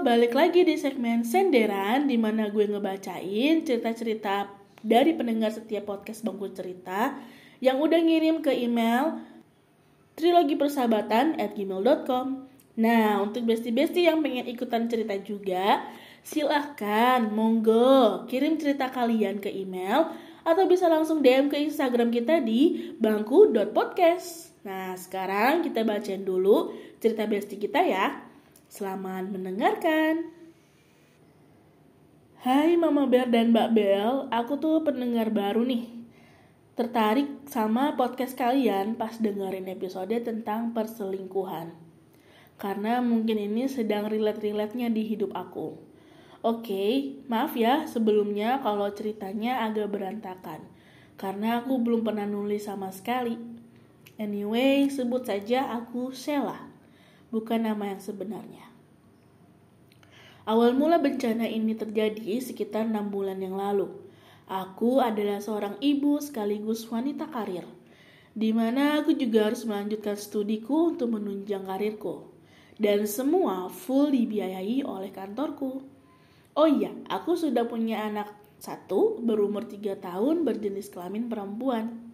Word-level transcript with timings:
Balik 0.00 0.32
lagi 0.32 0.64
di 0.64 0.80
segmen 0.80 1.28
Senderan 1.28 2.08
di 2.08 2.16
mana 2.16 2.48
gue 2.48 2.64
ngebacain 2.64 3.60
cerita-cerita 3.60 4.48
dari 4.80 5.12
pendengar 5.12 5.52
setiap 5.52 5.92
podcast 5.92 6.24
Bangku 6.24 6.48
Cerita 6.56 7.20
yang 7.60 7.76
udah 7.76 8.00
ngirim 8.00 8.40
ke 8.40 8.48
email 8.48 9.20
trilogi 10.16 10.56
persahabatan 10.56 11.36
at 11.36 11.52
gmail.com 11.52 12.48
Nah, 12.80 13.20
untuk 13.20 13.44
besti-besti 13.44 14.08
yang 14.08 14.24
pengen 14.24 14.48
ikutan 14.48 14.88
cerita 14.88 15.20
juga, 15.20 15.84
silahkan, 16.24 17.28
monggo, 17.28 18.24
kirim 18.24 18.56
cerita 18.56 18.88
kalian 18.88 19.36
ke 19.36 19.52
email 19.52 20.16
atau 20.48 20.64
bisa 20.64 20.88
langsung 20.88 21.20
DM 21.20 21.52
ke 21.52 21.60
Instagram 21.60 22.08
kita 22.08 22.40
di 22.40 22.96
bangku.podcast. 22.96 24.56
Nah, 24.64 24.96
sekarang 24.96 25.60
kita 25.60 25.84
bacain 25.84 26.24
dulu 26.24 26.72
cerita 27.04 27.28
besti 27.28 27.60
kita 27.60 27.84
ya. 27.84 28.29
Selamat 28.70 29.26
mendengarkan. 29.26 30.30
Hai 32.38 32.78
Mama 32.78 33.02
Bel 33.10 33.26
dan 33.26 33.50
Mbak 33.50 33.70
Bel, 33.74 34.30
aku 34.30 34.62
tuh 34.62 34.86
pendengar 34.86 35.34
baru 35.34 35.66
nih. 35.66 35.90
Tertarik 36.78 37.50
sama 37.50 37.98
podcast 37.98 38.38
kalian 38.38 38.94
pas 38.94 39.18
dengerin 39.18 39.66
episode 39.74 40.14
tentang 40.22 40.70
perselingkuhan. 40.70 41.74
Karena 42.62 43.02
mungkin 43.02 43.42
ini 43.42 43.66
sedang 43.66 44.06
relate-relate-nya 44.06 44.86
di 44.86 45.02
hidup 45.02 45.34
aku. 45.34 45.74
Oke, 46.46 47.18
maaf 47.26 47.58
ya 47.58 47.90
sebelumnya 47.90 48.62
kalau 48.62 48.86
ceritanya 48.94 49.66
agak 49.66 49.90
berantakan. 49.90 50.62
Karena 51.18 51.58
aku 51.58 51.74
belum 51.82 52.06
pernah 52.06 52.22
nulis 52.22 52.70
sama 52.70 52.94
sekali. 52.94 53.34
Anyway, 54.14 54.86
sebut 54.86 55.26
saja 55.26 55.74
aku 55.74 56.14
Sheila 56.14 56.69
bukan 57.30 57.62
nama 57.62 57.94
yang 57.94 58.02
sebenarnya. 58.02 58.66
Awal 60.50 60.74
mula 60.74 60.98
bencana 60.98 61.46
ini 61.46 61.78
terjadi 61.78 62.42
sekitar 62.42 62.90
enam 62.90 63.08
bulan 63.08 63.38
yang 63.38 63.54
lalu. 63.54 63.86
Aku 64.50 64.98
adalah 64.98 65.38
seorang 65.38 65.78
ibu 65.78 66.18
sekaligus 66.18 66.82
wanita 66.90 67.30
karir, 67.30 67.62
di 68.34 68.50
mana 68.50 68.98
aku 68.98 69.14
juga 69.14 69.46
harus 69.46 69.62
melanjutkan 69.62 70.18
studiku 70.18 70.90
untuk 70.90 71.14
menunjang 71.14 71.62
karirku. 71.70 72.26
Dan 72.80 73.06
semua 73.06 73.70
full 73.70 74.10
dibiayai 74.10 74.82
oleh 74.82 75.14
kantorku. 75.14 75.86
Oh 76.58 76.66
iya, 76.66 76.90
aku 77.06 77.38
sudah 77.38 77.62
punya 77.70 78.10
anak 78.10 78.34
satu 78.58 79.22
berumur 79.22 79.70
tiga 79.70 79.94
tahun 79.94 80.42
berjenis 80.42 80.90
kelamin 80.90 81.30
perempuan. 81.30 82.10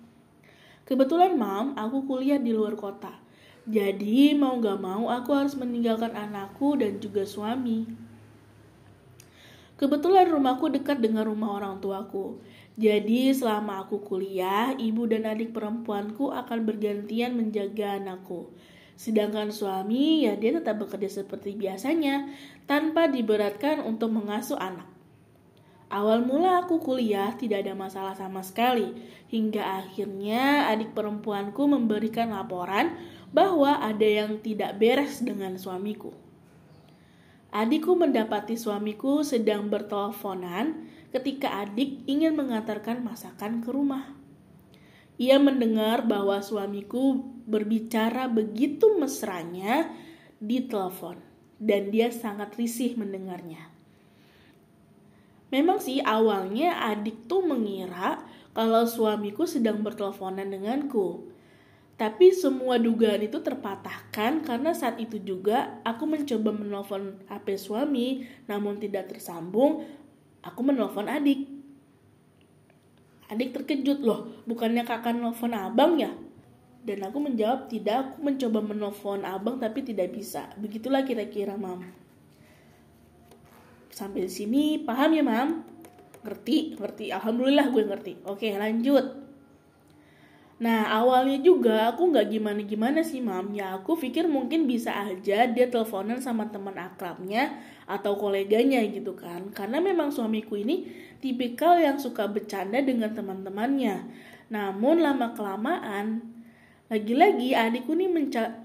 Kebetulan 0.84 1.41
mam, 1.41 1.72
aku 1.72 2.05
kuliah 2.05 2.37
di 2.37 2.53
luar 2.53 2.77
kota 2.77 3.25
jadi 3.67 4.39
mau 4.39 4.62
gak 4.62 4.78
mau 4.78 5.11
aku 5.11 5.34
harus 5.34 5.59
meninggalkan 5.59 6.14
anakku 6.14 6.78
dan 6.78 7.03
juga 7.03 7.27
suami. 7.27 7.82
Kebetulan 9.77 10.31
rumahku 10.31 10.71
dekat 10.71 11.03
dengan 11.03 11.27
rumah 11.27 11.59
orang 11.59 11.82
tuaku. 11.82 12.38
Jadi 12.78 13.34
selama 13.34 13.84
aku 13.84 14.00
kuliah, 14.06 14.72
ibu 14.78 15.04
dan 15.10 15.27
adik 15.27 15.50
perempuanku 15.53 16.31
akan 16.31 16.62
bergantian 16.62 17.34
menjaga 17.34 17.99
anakku. 17.99 18.49
Sedangkan 18.97 19.53
suami 19.53 20.25
ya 20.25 20.38
dia 20.38 20.56
tetap 20.56 20.81
bekerja 20.81 21.21
seperti 21.21 21.59
biasanya 21.59 22.33
tanpa 22.65 23.10
diberatkan 23.10 23.84
untuk 23.84 24.15
mengasuh 24.15 24.56
anak. 24.56 24.88
Awal 25.87 26.27
mula 26.27 26.66
aku 26.66 26.83
kuliah 26.83 27.37
tidak 27.38 27.62
ada 27.62 27.75
masalah 27.78 28.15
sama 28.19 28.43
sekali 28.43 28.91
hingga 29.31 29.84
akhirnya 29.84 30.66
adik 30.72 30.97
perempuanku 30.97 31.62
memberikan 31.71 32.34
laporan 32.34 32.97
bahwa 33.34 33.78
ada 33.82 34.04
yang 34.06 34.38
tidak 34.42 34.78
beres 34.78 35.22
dengan 35.22 35.59
suamiku. 35.59 36.14
Adikku 37.54 37.97
mendapati 37.97 38.59
suamiku 38.59 39.25
sedang 39.25 39.72
berteleponan 39.72 40.87
ketika 41.14 41.65
adik 41.65 42.04
ingin 42.04 42.36
mengantarkan 42.36 43.00
masakan 43.00 43.65
ke 43.65 43.72
rumah. 43.72 44.12
Ia 45.16 45.41
mendengar 45.41 46.04
bahwa 46.04 46.44
suamiku 46.44 47.25
berbicara 47.48 48.28
begitu 48.28 49.00
mesranya 49.00 49.88
di 50.36 50.60
telepon 50.69 51.16
dan 51.56 51.88
dia 51.88 52.12
sangat 52.12 52.53
risih 52.60 52.92
mendengarnya. 53.00 53.72
Memang 55.48 55.81
sih 55.81 56.04
awalnya 56.04 56.76
adik 56.92 57.25
tuh 57.31 57.41
mengira 57.41 58.20
kalau 58.53 58.84
suamiku 58.84 59.48
sedang 59.48 59.81
berteleponan 59.81 60.53
denganku. 60.53 61.32
Tapi 61.97 62.29
semua 62.29 62.77
dugaan 62.77 63.25
itu 63.25 63.41
terpatahkan 63.41 64.45
karena 64.45 64.77
saat 64.77 65.01
itu 65.01 65.17
juga 65.17 65.81
aku 65.81 66.05
mencoba 66.05 66.53
menelpon 66.53 67.25
HP 67.25 67.57
suami 67.57 68.29
namun 68.45 68.77
tidak 68.77 69.09
tersambung. 69.09 69.81
Aku 70.45 70.61
menelpon 70.61 71.09
adik. 71.09 71.49
Adik 73.33 73.57
terkejut 73.57 74.05
loh, 74.05 74.45
bukannya 74.45 74.84
kakak 74.84 75.17
nelfon 75.17 75.57
abang 75.57 75.97
ya? 75.97 76.12
Dan 76.87 77.03
aku 77.03 77.19
menjawab 77.19 77.67
tidak, 77.67 78.15
aku 78.15 78.28
mencoba 78.28 78.61
menelpon 78.63 79.25
abang 79.25 79.57
tapi 79.57 79.81
tidak 79.83 80.13
bisa. 80.13 80.53
Begitulah 80.61 81.03
kira-kira 81.03 81.57
mam. 81.57 81.83
Sampai 83.89 84.28
sini 84.28 84.84
paham 84.84 85.17
ya 85.17 85.25
mam? 85.25 85.65
Ngerti, 86.23 86.77
ngerti. 86.77 87.09
Alhamdulillah 87.09 87.73
gue 87.73 87.83
ngerti. 87.89 88.13
Oke 88.28 88.53
lanjut. 88.53 89.25
Nah 90.56 90.89
awalnya 90.89 91.37
juga 91.44 91.93
aku 91.93 92.09
nggak 92.12 92.33
gimana-gimana 92.33 93.05
sih 93.05 93.21
mam. 93.21 93.53
Ya 93.53 93.77
aku 93.77 93.97
pikir 94.00 94.25
mungkin 94.25 94.65
bisa 94.65 94.93
aja 94.93 95.44
dia 95.44 95.67
teleponan 95.69 96.17
sama 96.25 96.49
teman 96.49 96.77
akrabnya 96.81 97.61
Atau 97.84 98.17
koleganya 98.17 98.81
gitu 98.89 99.12
kan. 99.12 99.53
Karena 99.53 99.78
memang 99.84 100.09
suamiku 100.09 100.56
ini 100.56 100.89
tipikal 101.21 101.77
yang 101.77 102.00
suka 102.00 102.25
bercanda 102.25 102.81
dengan 102.81 103.12
teman-temannya. 103.12 104.09
Namun 104.49 105.05
lama-kelamaan 105.05 106.37
Lagi-lagi 106.87 107.50
adikku 107.50 107.99
nih 107.99 108.06
menca 108.06 108.62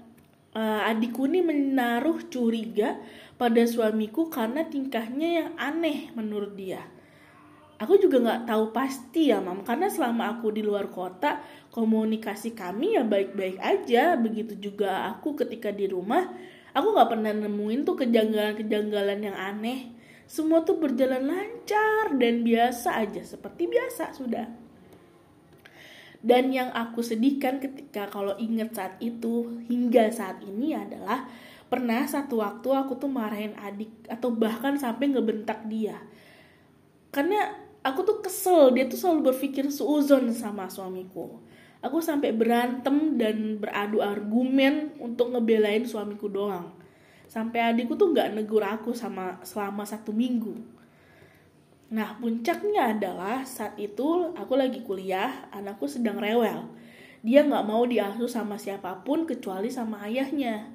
uh, 0.54 0.86
adikku 0.86 1.26
nih 1.26 1.42
menaruh 1.42 2.22
curiga 2.30 3.02
pada 3.34 3.66
suamiku 3.66 4.30
karena 4.30 4.62
tingkahnya 4.62 5.28
yang 5.42 5.50
aneh 5.58 6.14
menurut 6.14 6.54
dia 6.54 6.86
aku 7.82 7.98
juga 7.98 8.22
nggak 8.22 8.46
tahu 8.46 8.70
pasti 8.70 9.34
ya 9.34 9.42
mam. 9.42 9.66
Karena 9.66 9.90
selama 9.90 10.38
aku 10.38 10.54
di 10.54 10.62
luar 10.62 10.86
kota 10.94 11.42
komunikasi 11.74 12.54
kami 12.54 12.94
ya 12.94 13.02
baik-baik 13.02 13.58
aja. 13.58 14.14
Begitu 14.14 14.54
juga 14.62 15.10
aku 15.10 15.34
ketika 15.34 15.74
di 15.74 15.90
rumah 15.90 16.30
aku 16.70 16.86
nggak 16.94 17.10
pernah 17.10 17.32
nemuin 17.34 17.80
tuh 17.82 17.96
kejanggalan-kejanggalan 18.06 19.20
yang 19.26 19.34
aneh. 19.34 19.90
Semua 20.30 20.62
tuh 20.62 20.78
berjalan 20.78 21.26
lancar 21.26 22.14
dan 22.16 22.46
biasa 22.46 23.02
aja 23.02 23.20
seperti 23.26 23.66
biasa 23.68 24.14
sudah. 24.14 24.46
Dan 26.22 26.54
yang 26.54 26.70
aku 26.70 27.02
sedihkan 27.02 27.58
ketika 27.58 28.06
kalau 28.06 28.38
inget 28.38 28.78
saat 28.78 28.94
itu 29.02 29.58
hingga 29.66 30.06
saat 30.14 30.38
ini 30.46 30.70
adalah 30.70 31.26
pernah 31.66 32.06
satu 32.06 32.38
waktu 32.38 32.68
aku 32.70 32.94
tuh 32.94 33.10
marahin 33.10 33.58
adik 33.58 33.90
atau 34.06 34.30
bahkan 34.30 34.78
sampai 34.78 35.10
ngebentak 35.10 35.66
dia. 35.66 35.98
Karena 37.10 37.61
aku 37.82 38.00
tuh 38.06 38.18
kesel 38.22 38.70
dia 38.74 38.86
tuh 38.86 38.98
selalu 38.98 39.34
berpikir 39.34 39.66
seuzon 39.68 40.30
sama 40.30 40.70
suamiku. 40.70 41.42
Aku 41.82 41.98
sampai 41.98 42.30
berantem 42.30 43.18
dan 43.18 43.58
beradu 43.58 43.98
argumen 43.98 44.94
untuk 45.02 45.34
ngebelain 45.34 45.82
suamiku 45.82 46.30
doang. 46.30 46.70
Sampai 47.26 47.58
adikku 47.58 47.98
tuh 47.98 48.14
nggak 48.14 48.38
negur 48.38 48.62
aku 48.62 48.94
sama 48.94 49.42
selama 49.42 49.82
satu 49.82 50.14
minggu. 50.14 50.54
Nah 51.92 52.14
puncaknya 52.22 52.94
adalah 52.94 53.42
saat 53.42 53.74
itu 53.82 54.30
aku 54.38 54.54
lagi 54.54 54.86
kuliah 54.86 55.50
anakku 55.50 55.90
sedang 55.90 56.22
rewel. 56.22 56.70
Dia 57.26 57.42
nggak 57.42 57.66
mau 57.66 57.82
diasuh 57.82 58.30
sama 58.30 58.62
siapa 58.62 59.02
pun 59.02 59.26
kecuali 59.26 59.66
sama 59.68 60.06
ayahnya. 60.06 60.70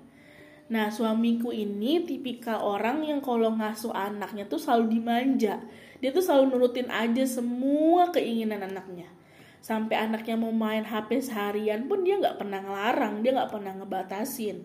Nah 0.67 0.91
suamiku 0.91 1.55
ini 1.55 2.03
tipikal 2.03 2.59
orang 2.59 3.07
yang 3.07 3.23
kalau 3.23 3.55
ngasuh 3.55 3.95
anaknya 3.95 4.43
tuh 4.43 4.59
selalu 4.59 4.99
dimanja. 4.99 5.63
Dia 5.97 6.13
tuh 6.13 6.21
selalu 6.21 6.53
nurutin 6.53 6.89
aja 6.93 7.23
semua 7.25 8.13
keinginan 8.13 8.65
anaknya. 8.65 9.09
sampai 9.57 9.99
anaknya 9.99 10.39
mau 10.39 10.53
main 10.53 10.85
HP 10.85 11.27
seharian 11.27 11.91
pun 11.91 12.05
dia 12.05 12.15
nggak 12.15 12.39
pernah 12.39 12.63
ngelarang 12.63 13.19
dia 13.19 13.35
nggak 13.35 13.51
pernah 13.51 13.73
ngebatasin. 13.75 14.63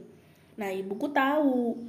Nah 0.54 0.70
ibuku 0.70 1.10
tahu. 1.10 1.80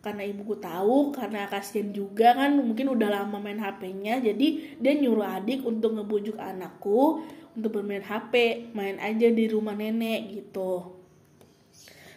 Karena 0.00 0.24
ibuku 0.24 0.56
tahu 0.56 1.12
karena 1.12 1.44
kasihan 1.44 1.92
juga 1.92 2.32
kan 2.32 2.56
mungkin 2.56 2.88
udah 2.88 3.20
lama 3.20 3.36
main 3.36 3.60
HP-nya 3.60 4.24
jadi 4.24 4.80
dia 4.80 4.92
nyuruh 4.96 5.28
adik 5.28 5.60
untuk 5.60 5.92
ngebujuk 5.92 6.40
anakku 6.40 7.20
untuk 7.52 7.68
bermain 7.68 8.00
HP 8.00 8.64
main 8.72 8.96
aja 8.96 9.28
di 9.28 9.44
rumah 9.48 9.76
nenek 9.76 10.40
gitu. 10.40 10.96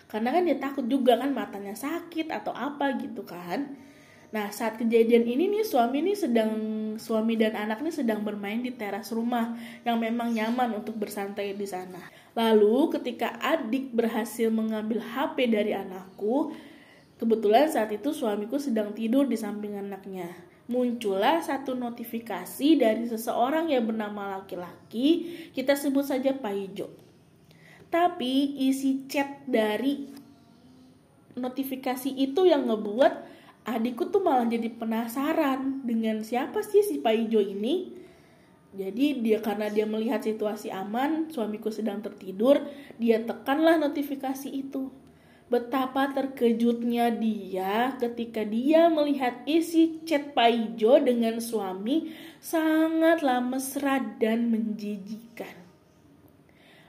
Karena 0.07 0.31
kan 0.31 0.47
dia 0.47 0.55
takut 0.55 0.87
juga 0.87 1.19
kan 1.19 1.35
matanya 1.35 1.75
sakit 1.75 2.31
atau 2.31 2.55
apa 2.55 2.95
gitu 3.03 3.27
kan 3.27 3.75
nah 4.33 4.49
saat 4.49 4.81
kejadian 4.81 5.29
ini 5.29 5.45
nih 5.45 5.61
suami 5.61 6.01
ini 6.01 6.17
sedang 6.17 6.51
suami 6.97 7.37
dan 7.37 7.53
anak 7.53 7.85
ini 7.85 7.93
sedang 7.93 8.25
bermain 8.25 8.65
di 8.65 8.73
teras 8.73 9.13
rumah 9.13 9.53
yang 9.85 10.01
memang 10.01 10.33
nyaman 10.33 10.73
untuk 10.73 10.97
bersantai 10.97 11.53
di 11.53 11.67
sana 11.69 12.01
lalu 12.33 12.89
ketika 12.97 13.37
adik 13.37 13.93
berhasil 13.93 14.49
mengambil 14.49 15.05
HP 15.05 15.53
dari 15.53 15.77
anakku 15.77 16.49
Kebetulan 17.23 17.71
saat 17.71 17.87
itu 17.95 18.11
suamiku 18.11 18.59
sedang 18.59 18.91
tidur 18.91 19.23
di 19.23 19.39
samping 19.39 19.79
anaknya. 19.79 20.27
Muncullah 20.67 21.39
satu 21.39 21.71
notifikasi 21.71 22.75
dari 22.75 23.07
seseorang 23.07 23.71
yang 23.71 23.87
bernama 23.87 24.39
laki-laki, 24.39 25.31
kita 25.55 25.71
sebut 25.71 26.03
saja 26.03 26.35
Pak 26.35 26.51
Ijo. 26.51 26.91
Tapi 27.87 28.59
isi 28.67 29.07
chat 29.07 29.39
dari 29.47 30.11
notifikasi 31.39 32.11
itu 32.11 32.43
yang 32.43 32.67
ngebuat 32.67 33.32
adikku 33.63 34.11
tuh 34.11 34.23
malah 34.23 34.47
jadi 34.47 34.69
penasaran 34.71 35.83
dengan 35.87 36.23
siapa 36.23 36.63
sih 36.63 36.83
si 36.83 36.99
Pak 36.99 37.15
Ijo 37.27 37.39
ini. 37.39 38.03
Jadi 38.73 39.21
dia 39.21 39.37
karena 39.37 39.69
dia 39.69 39.85
melihat 39.85 40.25
situasi 40.25 40.73
aman, 40.73 41.29
suamiku 41.29 41.69
sedang 41.69 42.01
tertidur, 42.01 42.57
dia 42.97 43.21
tekanlah 43.21 43.77
notifikasi 43.77 44.49
itu 44.49 44.89
Betapa 45.53 46.09
terkejutnya 46.09 47.13
dia 47.13 47.93
ketika 48.01 48.41
dia 48.41 48.89
melihat 48.89 49.45
isi 49.45 50.01
chat 50.01 50.33
Paijo 50.33 50.97
dengan 50.97 51.37
suami 51.37 52.09
sangatlah 52.41 53.37
mesra 53.37 54.01
dan 54.17 54.49
menjijikan. 54.49 55.53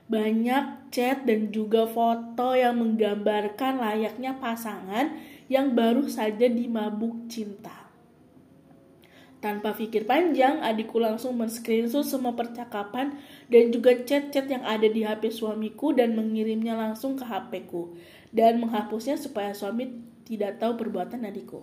Banyak 0.09 0.89
chat 0.89 1.29
dan 1.29 1.53
juga 1.53 1.85
foto 1.85 2.57
yang 2.57 2.81
menggambarkan 2.81 3.85
layaknya 3.85 4.41
pasangan 4.41 5.13
yang 5.49 5.77
baru 5.77 6.09
saja 6.09 6.49
dimabuk 6.49 7.29
cinta. 7.29 7.85
Tanpa 9.45 9.77
pikir 9.77 10.09
panjang, 10.09 10.65
adikku 10.65 10.97
langsung 10.97 11.37
men-screenshot 11.37 12.01
semua 12.01 12.33
percakapan 12.33 13.13
dan 13.53 13.69
juga 13.69 13.93
chat-chat 13.93 14.49
yang 14.49 14.65
ada 14.65 14.89
di 14.89 15.05
HP 15.05 15.29
suamiku 15.29 15.93
dan 15.93 16.17
mengirimnya 16.17 16.73
langsung 16.73 17.21
ke 17.21 17.29
HP-ku 17.29 17.93
dan 18.33 18.57
menghapusnya 18.57 19.21
supaya 19.21 19.53
suami 19.53 20.01
tidak 20.25 20.57
tahu 20.57 20.81
perbuatan 20.81 21.29
adikku. 21.29 21.61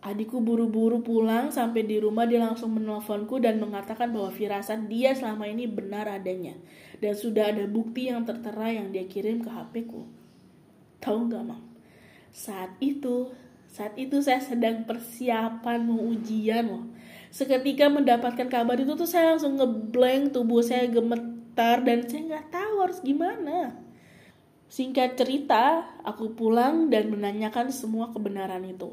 Adikku 0.00 0.40
buru-buru 0.40 1.04
pulang 1.04 1.52
sampai 1.52 1.84
di 1.84 2.00
rumah 2.00 2.24
dia 2.24 2.40
langsung 2.40 2.72
menelponku 2.80 3.44
dan 3.44 3.60
mengatakan 3.60 4.08
bahwa 4.08 4.32
firasat 4.32 4.88
dia 4.88 5.12
selama 5.12 5.44
ini 5.44 5.68
benar 5.68 6.08
adanya 6.08 6.56
dan 6.96 7.12
sudah 7.12 7.52
ada 7.52 7.68
bukti 7.68 8.08
yang 8.08 8.24
tertera 8.24 8.72
yang 8.72 8.88
dia 8.88 9.04
kirim 9.04 9.44
ke 9.44 9.52
HP-ku. 9.52 10.08
Tahu 11.04 11.28
nggak, 11.28 11.44
Mam? 11.44 11.73
Saat 12.34 12.74
itu, 12.82 13.30
saat 13.70 13.94
itu 13.94 14.18
saya 14.18 14.42
sedang 14.42 14.82
persiapan 14.82 15.86
mau 15.86 16.02
ujian 16.02 16.66
loh. 16.66 16.84
Seketika 17.30 17.86
mendapatkan 17.86 18.50
kabar 18.50 18.74
itu 18.74 18.98
tuh 18.98 19.06
saya 19.06 19.38
langsung 19.38 19.54
ngeblank, 19.54 20.34
tubuh 20.34 20.58
saya 20.58 20.90
gemetar 20.90 21.86
dan 21.86 22.02
saya 22.10 22.22
nggak 22.26 22.46
tahu 22.50 22.74
harus 22.82 22.98
gimana. 23.06 23.78
Singkat 24.66 25.14
cerita, 25.14 25.86
aku 26.02 26.34
pulang 26.34 26.90
dan 26.90 27.14
menanyakan 27.14 27.70
semua 27.70 28.10
kebenaran 28.10 28.66
itu. 28.66 28.90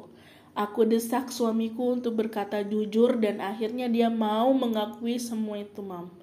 Aku 0.54 0.86
desak 0.86 1.34
suamiku 1.34 1.98
untuk 1.98 2.22
berkata 2.22 2.62
jujur 2.62 3.18
dan 3.18 3.42
akhirnya 3.42 3.90
dia 3.90 4.14
mau 4.14 4.54
mengakui 4.54 5.18
semua 5.18 5.58
itu, 5.58 5.82
Mam. 5.82 6.14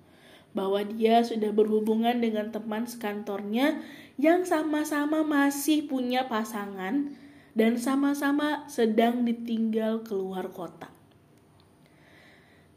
Bahwa 0.56 0.82
dia 0.82 1.22
sudah 1.22 1.52
berhubungan 1.52 2.18
dengan 2.18 2.52
teman 2.52 2.88
sekantornya 2.88 3.80
yang 4.18 4.42
sama-sama 4.42 5.22
masih 5.22 5.86
punya 5.86 6.26
pasangan 6.26 7.14
dan 7.54 7.78
sama-sama 7.78 8.66
sedang 8.66 9.22
ditinggal 9.22 10.02
keluar 10.02 10.50
kota. 10.50 10.90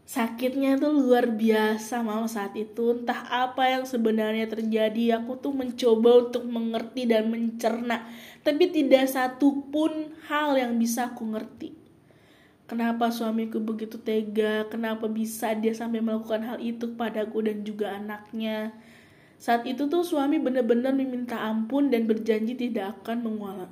Sakitnya 0.05 0.75
tuh 0.75 0.91
luar 0.91 1.33
biasa 1.33 2.03
mau 2.03 2.27
saat 2.27 2.51
itu. 2.59 2.99
Entah 2.99 3.47
apa 3.47 3.71
yang 3.71 3.87
sebenarnya 3.87 4.51
terjadi 4.51 5.23
aku 5.23 5.39
tuh 5.39 5.55
mencoba 5.55 6.27
untuk 6.27 6.43
mengerti 6.45 7.07
dan 7.07 7.31
mencerna. 7.31 8.03
Tapi 8.43 8.69
tidak 8.75 9.07
satu 9.07 9.71
pun 9.71 10.11
hal 10.27 10.59
yang 10.59 10.75
bisa 10.75 11.15
aku 11.15 11.31
ngerti 11.31 11.80
kenapa 12.71 13.11
suamiku 13.11 13.59
begitu 13.59 13.99
tega 13.99 14.63
kenapa 14.71 15.11
bisa 15.11 15.51
dia 15.59 15.75
sampai 15.75 15.99
melakukan 15.99 16.39
hal 16.47 16.57
itu 16.63 16.95
padaku 16.95 17.43
dan 17.43 17.67
juga 17.67 17.99
anaknya 17.99 18.71
saat 19.35 19.67
itu 19.67 19.91
tuh 19.91 20.07
suami 20.07 20.39
benar-benar 20.39 20.95
meminta 20.95 21.35
ampun 21.43 21.91
dan 21.91 22.07
berjanji 22.07 22.55
tidak 22.55 23.03
akan 23.03 23.27
mengulang 23.27 23.71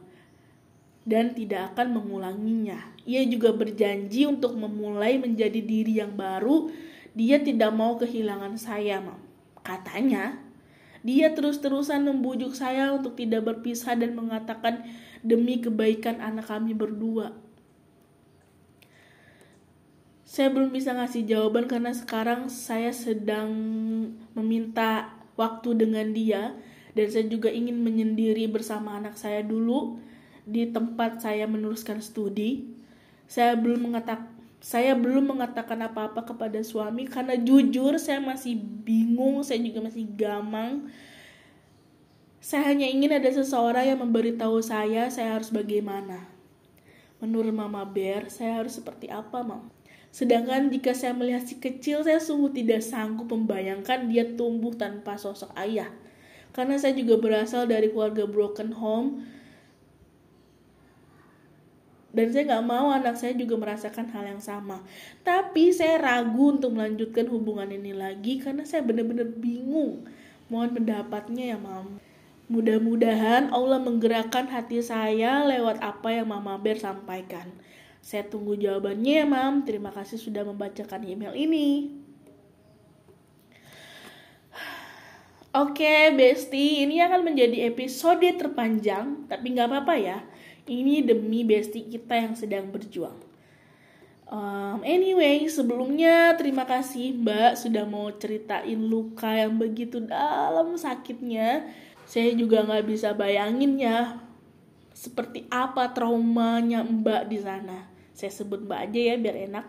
dan 1.10 1.34
tidak 1.34 1.74
akan 1.74 1.98
mengulanginya. 1.98 2.78
Ia 3.10 3.26
juga 3.26 3.50
berjanji 3.50 4.30
untuk 4.30 4.54
memulai 4.54 5.18
menjadi 5.18 5.58
diri 5.58 5.98
yang 5.98 6.14
baru. 6.14 6.70
Dia 7.18 7.42
tidak 7.42 7.74
mau 7.74 7.98
kehilangan 7.98 8.62
saya, 8.62 9.02
Mam. 9.02 9.18
Katanya, 9.66 10.38
dia 11.02 11.34
terus-terusan 11.34 12.06
membujuk 12.06 12.54
saya 12.54 12.94
untuk 12.94 13.18
tidak 13.18 13.50
berpisah 13.50 13.98
dan 13.98 14.14
mengatakan 14.14 14.86
demi 15.26 15.58
kebaikan 15.58 16.22
anak 16.22 16.46
kami 16.46 16.78
berdua. 16.78 17.34
Saya 20.30 20.54
belum 20.54 20.70
bisa 20.70 20.94
ngasih 20.94 21.26
jawaban 21.26 21.66
karena 21.66 21.90
sekarang 21.90 22.54
saya 22.54 22.94
sedang 22.94 23.50
meminta 24.38 25.10
waktu 25.34 25.74
dengan 25.74 26.14
dia 26.14 26.54
dan 26.94 27.10
saya 27.10 27.26
juga 27.26 27.50
ingin 27.50 27.82
menyendiri 27.82 28.46
bersama 28.46 29.02
anak 29.02 29.18
saya 29.18 29.42
dulu 29.42 29.98
di 30.46 30.70
tempat 30.70 31.26
saya 31.26 31.50
meneruskan 31.50 31.98
studi, 31.98 32.70
saya 33.26 33.58
belum 33.58 33.90
mengatakan 33.90 34.30
saya 34.62 34.94
belum 34.94 35.34
mengatakan 35.34 35.82
apa-apa 35.90 36.22
kepada 36.22 36.62
suami 36.62 37.10
karena 37.10 37.34
jujur 37.34 37.98
saya 37.98 38.22
masih 38.22 38.54
bingung, 38.86 39.42
saya 39.42 39.58
juga 39.66 39.82
masih 39.82 40.06
gamang. 40.14 40.94
Saya 42.38 42.70
hanya 42.70 42.86
ingin 42.86 43.18
ada 43.18 43.34
seseorang 43.34 43.98
yang 43.98 44.00
memberitahu 44.06 44.62
saya 44.62 45.10
saya 45.10 45.42
harus 45.42 45.50
bagaimana. 45.50 46.30
Menurut 47.18 47.50
Mama 47.50 47.82
Bear, 47.82 48.30
saya 48.30 48.62
harus 48.62 48.78
seperti 48.78 49.10
apa, 49.10 49.42
Mam? 49.42 49.79
Sedangkan 50.10 50.74
jika 50.74 50.98
saya 50.98 51.14
melihat 51.14 51.46
si 51.46 51.62
kecil, 51.62 52.02
saya 52.02 52.18
sungguh 52.18 52.50
tidak 52.54 52.82
sanggup 52.82 53.30
membayangkan 53.30 54.10
dia 54.10 54.26
tumbuh 54.34 54.74
tanpa 54.74 55.16
sosok 55.22 55.54
ayah. 55.58 55.90
Karena 56.50 56.82
saya 56.82 56.98
juga 56.98 57.22
berasal 57.22 57.70
dari 57.70 57.94
keluarga 57.94 58.26
broken 58.26 58.74
home, 58.74 59.22
dan 62.10 62.34
saya 62.34 62.50
nggak 62.50 62.66
mau 62.66 62.90
anak 62.90 63.22
saya 63.22 63.38
juga 63.38 63.54
merasakan 63.54 64.10
hal 64.10 64.26
yang 64.26 64.42
sama. 64.42 64.82
Tapi 65.22 65.70
saya 65.70 66.02
ragu 66.02 66.58
untuk 66.58 66.74
melanjutkan 66.74 67.30
hubungan 67.30 67.70
ini 67.70 67.94
lagi 67.94 68.42
karena 68.42 68.66
saya 68.66 68.82
benar-benar 68.82 69.30
bingung. 69.38 70.10
Mohon 70.50 70.82
pendapatnya 70.82 71.54
ya, 71.54 71.58
Mam. 71.62 72.02
Mudah-mudahan 72.50 73.54
Allah 73.54 73.78
menggerakkan 73.78 74.50
hati 74.50 74.82
saya 74.82 75.46
lewat 75.46 75.86
apa 75.86 76.10
yang 76.18 76.34
Mama 76.34 76.58
Ber 76.58 76.82
sampaikan. 76.82 77.46
Saya 78.00 78.26
tunggu 78.26 78.56
jawabannya 78.58 79.14
ya, 79.22 79.26
Mam. 79.28 79.68
Terima 79.68 79.94
kasih 79.94 80.18
sudah 80.18 80.42
membacakan 80.48 81.06
email 81.06 81.36
ini. 81.36 82.00
Oke, 85.50 86.14
Besti, 86.14 86.86
ini 86.86 87.02
akan 87.02 87.34
menjadi 87.34 87.74
episode 87.74 88.26
terpanjang, 88.38 89.26
tapi 89.26 89.54
nggak 89.54 89.68
apa-apa 89.68 89.96
ya 89.98 90.20
ini 90.70 91.02
demi 91.02 91.42
bestie 91.42 91.90
kita 91.90 92.14
yang 92.14 92.38
sedang 92.38 92.70
berjuang. 92.70 93.18
Um, 94.30 94.86
anyway, 94.86 95.50
sebelumnya 95.50 96.38
terima 96.38 96.62
kasih 96.70 97.18
Mbak 97.18 97.58
sudah 97.58 97.84
mau 97.90 98.14
ceritain 98.14 98.78
luka 98.78 99.34
yang 99.34 99.58
begitu 99.58 100.06
dalam 100.06 100.78
sakitnya. 100.78 101.66
Saya 102.06 102.38
juga 102.38 102.62
nggak 102.62 102.86
bisa 102.86 103.18
bayangin 103.18 103.82
ya 103.82 104.22
seperti 105.00 105.48
apa 105.48 105.96
traumanya 105.96 106.84
Mbak 106.84 107.32
di 107.32 107.40
sana. 107.40 107.88
Saya 108.12 108.36
sebut 108.36 108.68
Mbak 108.68 108.80
aja 108.92 109.00
ya 109.00 109.16
biar 109.16 109.38
enak. 109.48 109.66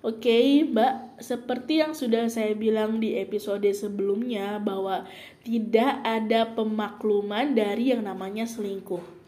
Oke, 0.00 0.30
okay, 0.30 0.46
Mbak, 0.64 1.20
seperti 1.20 1.84
yang 1.84 1.92
sudah 1.92 2.32
saya 2.32 2.56
bilang 2.56 2.96
di 2.96 3.20
episode 3.20 3.68
sebelumnya 3.76 4.56
bahwa 4.56 5.04
tidak 5.44 6.00
ada 6.00 6.48
pemakluman 6.56 7.52
dari 7.52 7.92
yang 7.92 8.06
namanya 8.06 8.48
selingkuh 8.48 9.18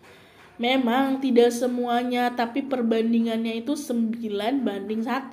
Memang 0.61 1.25
tidak 1.25 1.57
semuanya, 1.57 2.37
tapi 2.37 2.61
perbandingannya 2.61 3.65
itu 3.65 3.73
9 3.73 4.61
banding 4.61 5.01
1. 5.01 5.33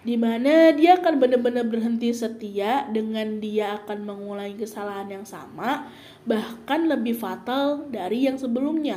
Di 0.00 0.16
mana 0.16 0.72
dia 0.72 0.96
akan 0.96 1.20
benar-benar 1.20 1.68
berhenti 1.68 2.08
setia 2.16 2.88
dengan 2.88 3.36
dia 3.36 3.84
akan 3.84 4.08
mengulangi 4.08 4.56
kesalahan 4.56 5.20
yang 5.20 5.26
sama 5.28 5.92
bahkan 6.24 6.88
lebih 6.88 7.12
fatal 7.12 7.84
dari 7.92 8.24
yang 8.24 8.40
sebelumnya. 8.40 8.96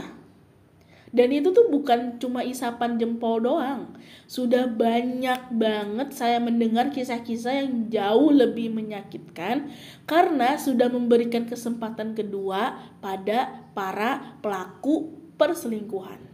Dan 1.14 1.30
itu 1.30 1.54
tuh 1.54 1.70
bukan 1.70 2.18
cuma 2.18 2.42
isapan 2.42 2.98
jempol 2.98 3.38
doang. 3.38 3.94
Sudah 4.26 4.66
banyak 4.66 5.54
banget 5.54 6.10
saya 6.10 6.42
mendengar 6.42 6.90
kisah-kisah 6.90 7.54
yang 7.54 7.86
jauh 7.94 8.34
lebih 8.34 8.74
menyakitkan 8.74 9.70
karena 10.10 10.58
sudah 10.58 10.90
memberikan 10.90 11.46
kesempatan 11.46 12.18
kedua 12.18 12.82
pada 12.98 13.70
para 13.78 14.42
pelaku 14.42 15.14
perselingkuhan 15.38 16.33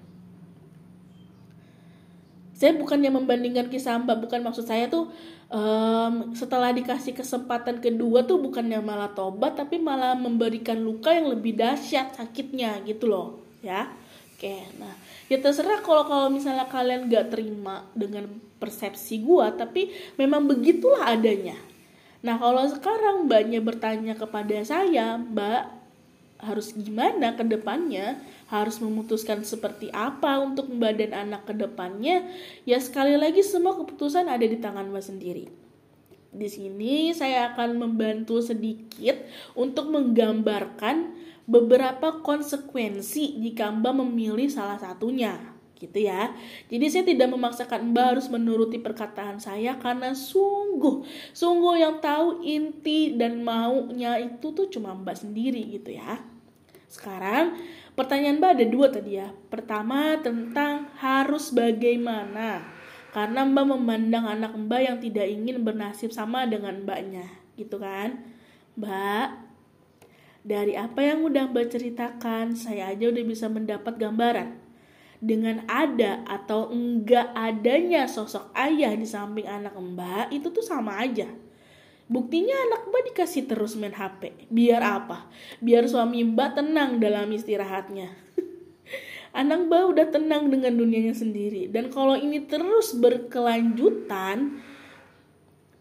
saya 2.60 2.75
bukannya 2.75 3.08
membandingkan 3.08 3.72
kisah 3.72 3.96
mbak 4.04 4.20
bukan 4.20 4.44
maksud 4.44 4.68
saya 4.68 4.92
tuh 4.92 5.08
um, 5.48 6.36
setelah 6.36 6.75
dikasih 6.75 7.16
kesempatan 7.16 7.80
kedua 7.80 8.28
tuh 8.28 8.44
bukannya 8.44 8.84
malah 8.84 9.16
tobat 9.16 9.56
tapi 9.56 9.80
malah 9.80 10.12
memberikan 10.20 10.75
luka 10.75 11.16
yang 11.16 11.32
lebih 11.32 11.56
dahsyat 11.56 12.20
sakitnya 12.20 12.84
gitu 12.84 13.08
loh 13.08 13.39
ya. 13.63 13.88
Oke 14.36 14.60
nah 14.75 14.92
ya 15.32 15.39
terserah 15.39 15.80
kalau 15.80 16.04
kalau 16.04 16.28
misalnya 16.28 16.68
kalian 16.68 17.08
gak 17.08 17.32
terima 17.32 17.88
dengan 17.96 18.28
persepsi 18.60 19.24
gua 19.24 19.56
tapi 19.56 19.96
memang 20.20 20.44
begitulah 20.44 21.16
adanya. 21.16 21.56
Nah 22.28 22.36
kalau 22.36 22.68
sekarang 22.68 23.32
mbaknya 23.32 23.63
bertanya 23.63 24.20
kepada 24.20 24.60
saya 24.68 25.16
mbak 25.16 25.78
harus 26.39 26.72
gimana 26.72 27.36
ke 27.36 27.43
depannya 27.43 28.15
harus 28.50 28.81
memutuskan 28.81 29.46
seperti 29.46 29.93
apa 29.93 30.41
untuk 30.41 30.74
Mbak 30.74 30.93
dan 30.98 31.12
anak 31.13 31.46
ke 31.46 31.53
depannya, 31.53 32.25
ya 32.65 32.81
sekali 32.81 33.13
lagi 33.13 33.46
semua 33.46 33.77
keputusan 33.77 34.25
ada 34.25 34.41
di 34.41 34.58
tangan 34.58 34.89
Mbak 34.89 35.05
sendiri. 35.05 35.46
Di 36.29 36.50
sini 36.50 37.13
saya 37.13 37.53
akan 37.53 37.77
membantu 37.77 38.41
sedikit 38.41 39.22
untuk 39.53 39.93
menggambarkan 39.93 41.13
beberapa 41.46 42.22
konsekuensi 42.25 43.38
jika 43.38 43.69
Mbak 43.69 43.93
memilih 44.01 44.50
salah 44.50 44.81
satunya 44.81 45.59
gitu 45.79 46.03
ya. 46.03 46.36
Jadi 46.67 46.86
saya 46.91 47.03
tidak 47.07 47.31
memaksakan 47.31 47.95
Mbak 47.95 48.05
harus 48.05 48.27
menuruti 48.27 48.77
perkataan 48.83 49.39
saya 49.39 49.79
karena 49.79 50.12
sungguh 50.12 51.07
sungguh 51.31 51.79
yang 51.79 52.03
tahu 52.03 52.43
inti 52.43 53.15
dan 53.15 53.41
maunya 53.41 54.19
itu 54.19 54.51
tuh 54.51 54.67
cuma 54.67 54.91
Mbak 54.91 55.15
sendiri 55.24 55.63
gitu 55.79 55.95
ya. 55.95 56.19
Sekarang 56.91 57.55
Pertanyaan 58.00 58.39
Mbak 58.39 58.51
ada 58.55 58.65
dua 58.71 58.88
tadi 58.88 59.19
ya. 59.19 59.27
Pertama 59.51 60.15
tentang 60.24 60.88
harus 61.03 61.51
bagaimana. 61.51 62.63
Karena 63.12 63.43
Mbak 63.43 63.75
memandang 63.75 64.24
anak 64.24 64.55
Mbak 64.55 64.81
yang 64.88 64.98
tidak 65.03 65.27
ingin 65.27 65.67
bernasib 65.67 66.15
sama 66.15 66.48
dengan 66.48 66.88
Mbaknya. 66.88 67.27
Gitu 67.59 67.75
kan. 67.75 68.24
Mbak, 68.79 69.27
dari 70.48 70.79
apa 70.79 71.00
yang 71.03 71.27
udah 71.27 71.51
Mbak 71.51 71.75
ceritakan, 71.75 72.55
saya 72.55 72.88
aja 72.95 73.12
udah 73.12 73.24
bisa 73.27 73.51
mendapat 73.51 74.00
gambaran. 74.00 74.55
Dengan 75.19 75.67
ada 75.67 76.23
atau 76.23 76.71
enggak 76.71 77.35
adanya 77.35 78.07
sosok 78.07 78.55
ayah 78.55 78.95
di 78.95 79.03
samping 79.03 79.45
anak 79.45 79.75
Mbak, 79.75 80.31
itu 80.31 80.47
tuh 80.47 80.63
sama 80.63 80.95
aja 80.95 81.27
Buktinya 82.09 82.57
anak 82.57 82.89
mbak 82.89 83.03
dikasih 83.13 83.45
terus 83.45 83.77
main 83.77 83.93
HP. 83.93 84.49
Biar 84.49 84.81
apa? 84.81 85.29
Biar 85.61 85.85
suami 85.85 86.25
mbak 86.25 86.57
tenang 86.57 86.97
dalam 86.97 87.29
istirahatnya. 87.29 88.09
anak 89.39 89.69
mbak 89.69 89.93
udah 89.93 90.07
tenang 90.09 90.49
dengan 90.49 90.73
dunianya 90.73 91.13
sendiri. 91.13 91.69
Dan 91.69 91.93
kalau 91.93 92.17
ini 92.17 92.49
terus 92.49 92.97
berkelanjutan, 92.97 94.57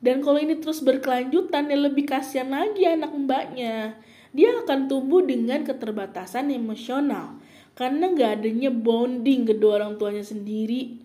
dan 0.05 0.17
kalau 0.21 0.37
ini 0.37 0.61
terus 0.61 0.85
berkelanjutan, 0.85 1.73
ya 1.73 1.81
lebih 1.81 2.05
kasihan 2.05 2.53
lagi 2.53 2.85
anak 2.85 3.09
mbaknya. 3.17 3.97
Dia 4.37 4.53
akan 4.69 4.85
tumbuh 4.85 5.25
dengan 5.25 5.65
keterbatasan 5.65 6.53
emosional. 6.53 7.41
Karena 7.79 8.11
gak 8.11 8.43
adanya 8.43 8.75
bonding 8.75 9.47
kedua 9.47 9.79
orang 9.79 9.95
tuanya 10.03 10.27
sendiri 10.27 10.99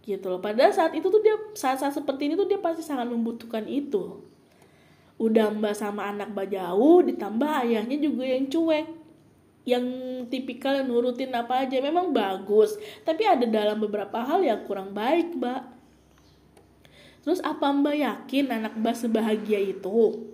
gitu 0.00 0.32
loh. 0.32 0.40
Pada 0.40 0.72
saat 0.72 0.96
itu 0.96 1.12
tuh 1.12 1.20
dia 1.20 1.36
saat-saat 1.52 1.92
seperti 1.92 2.32
ini 2.32 2.34
tuh 2.40 2.48
dia 2.48 2.56
pasti 2.56 2.80
sangat 2.80 3.04
membutuhkan 3.10 3.68
itu. 3.68 4.24
Udah 5.20 5.52
mbak 5.52 5.76
sama 5.76 6.08
anak 6.08 6.32
mbak 6.32 6.56
jauh 6.56 7.04
ditambah 7.04 7.68
ayahnya 7.68 8.00
juga 8.00 8.24
yang 8.24 8.48
cuek 8.48 8.86
yang 9.66 9.84
tipikal 10.30 10.78
yang 10.78 10.88
nurutin 10.88 11.34
apa 11.36 11.68
aja. 11.68 11.82
Memang 11.84 12.16
bagus 12.16 12.80
tapi 13.04 13.28
ada 13.28 13.44
dalam 13.44 13.76
beberapa 13.76 14.22
hal 14.24 14.40
yang 14.40 14.64
kurang 14.64 14.96
baik 14.96 15.36
mbak. 15.36 15.68
Terus 17.26 17.44
apa 17.44 17.76
mbak 17.76 17.96
yakin 17.98 18.56
anak 18.56 18.72
mbak 18.78 18.96
sebahagia 18.96 19.58
itu? 19.58 20.32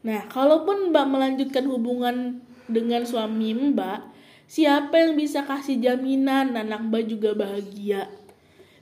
Nah 0.00 0.24
kalaupun 0.32 0.94
mbak 0.94 1.06
melanjutkan 1.10 1.66
hubungan 1.68 2.40
dengan 2.70 3.02
suami 3.02 3.52
mbak 3.74 4.19
siapa 4.50 4.98
yang 4.98 5.14
bisa 5.14 5.46
kasih 5.46 5.78
jaminan 5.78 6.58
anak 6.58 6.82
mbak 6.82 7.06
juga 7.06 7.38
bahagia 7.38 8.10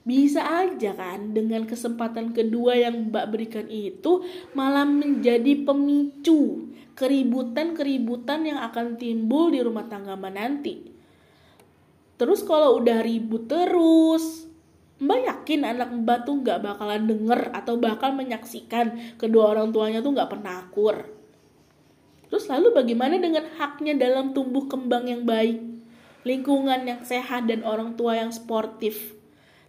bisa 0.09 0.41
aja 0.41 0.97
kan 0.97 1.37
dengan 1.37 1.69
kesempatan 1.69 2.33
kedua 2.33 2.73
yang 2.73 3.13
Mbak 3.13 3.25
berikan 3.29 3.67
itu 3.69 4.25
malah 4.57 4.81
menjadi 4.81 5.61
pemicu 5.61 6.71
keributan-keributan 6.97 8.47
yang 8.47 8.57
akan 8.57 8.97
timbul 8.97 9.53
di 9.53 9.61
rumah 9.61 9.85
tangga 9.85 10.17
Mbak 10.17 10.33
nanti. 10.33 10.75
Terus 12.17 12.41
kalau 12.41 12.81
udah 12.81 13.05
ribut 13.05 13.45
terus, 13.45 14.49
Mbak 14.97 15.19
yakin 15.29 15.61
anak 15.63 15.93
Mbak 15.93 16.19
tuh 16.25 16.35
nggak 16.41 16.59
bakalan 16.65 17.05
denger 17.05 17.53
atau 17.53 17.77
bakal 17.77 18.17
menyaksikan 18.17 19.15
kedua 19.21 19.53
orang 19.53 19.69
tuanya 19.69 20.01
tuh 20.01 20.17
nggak 20.17 20.31
pernah 20.31 20.65
akur. 20.65 21.18
Terus 22.29 22.45
lalu 22.45 22.71
bagaimana 22.73 23.17
dengan 23.17 23.45
haknya 23.57 23.97
dalam 23.97 24.37
tumbuh 24.37 24.69
kembang 24.69 25.09
yang 25.09 25.25
baik, 25.25 25.57
lingkungan 26.21 26.85
yang 26.85 27.01
sehat 27.01 27.49
dan 27.49 27.65
orang 27.65 27.97
tua 27.97 28.21
yang 28.21 28.29
sportif? 28.29 29.17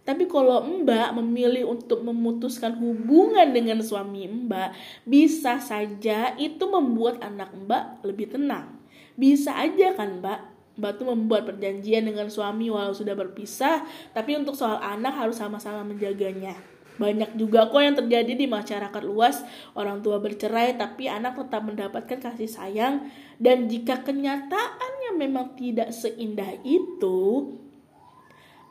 Tapi 0.01 0.25
kalau 0.25 0.65
Mbak 0.65 1.13
memilih 1.21 1.69
untuk 1.69 2.01
memutuskan 2.01 2.73
hubungan 2.77 3.53
dengan 3.53 3.81
suami 3.85 4.25
Mbak, 4.25 4.69
bisa 5.05 5.61
saja 5.61 6.33
itu 6.41 6.63
membuat 6.65 7.21
anak 7.21 7.53
Mbak 7.53 8.05
lebih 8.05 8.33
tenang. 8.33 8.81
Bisa 9.13 9.53
aja 9.53 9.93
kan 9.93 10.17
Mbak, 10.17 10.39
Mbak 10.81 10.91
tuh 10.97 11.07
membuat 11.13 11.45
perjanjian 11.45 12.09
dengan 12.09 12.33
suami 12.33 12.73
walau 12.73 12.97
sudah 12.97 13.13
berpisah, 13.13 13.85
tapi 14.13 14.33
untuk 14.33 14.57
soal 14.57 14.81
anak 14.81 15.13
harus 15.13 15.37
sama-sama 15.37 15.85
menjaganya. 15.85 16.70
Banyak 16.99 17.39
juga 17.39 17.71
kok 17.71 17.81
yang 17.81 17.95
terjadi 17.95 18.33
di 18.35 18.47
masyarakat 18.51 19.03
luas, 19.07 19.45
orang 19.77 20.03
tua 20.03 20.19
bercerai 20.19 20.75
tapi 20.75 21.07
anak 21.07 21.39
tetap 21.39 21.63
mendapatkan 21.63 22.19
kasih 22.19 22.49
sayang. 22.51 23.07
Dan 23.39 23.71
jika 23.71 24.03
kenyataannya 24.03 25.11
memang 25.15 25.55
tidak 25.55 25.95
seindah 25.95 26.51
itu, 26.67 27.47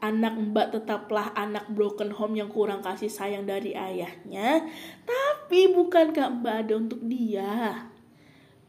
anak 0.05 0.37
mbak 0.37 0.73
tetaplah 0.77 1.33
anak 1.37 1.69
broken 1.73 2.13
home 2.13 2.37
yang 2.37 2.49
kurang 2.53 2.85
kasih 2.85 3.13
sayang 3.13 3.49
dari 3.49 3.73
ayahnya. 3.73 4.69
Tapi 5.05 5.73
bukankah 5.73 6.41
mbak 6.41 6.55
ada 6.67 6.75
untuk 6.77 7.01
dia? 7.05 7.89